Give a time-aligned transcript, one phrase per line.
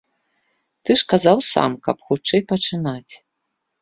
[0.87, 3.13] Ты ж казаў сам, каб хутчэй пачынаць.